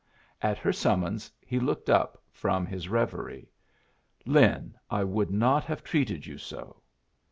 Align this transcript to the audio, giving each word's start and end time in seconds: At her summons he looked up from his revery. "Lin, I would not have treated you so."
At 0.41 0.57
her 0.57 0.73
summons 0.73 1.31
he 1.41 1.59
looked 1.59 1.87
up 1.87 2.23
from 2.31 2.65
his 2.65 2.89
revery. 2.89 3.51
"Lin, 4.25 4.73
I 4.89 5.03
would 5.03 5.29
not 5.29 5.63
have 5.65 5.83
treated 5.83 6.25
you 6.25 6.39
so." 6.39 6.81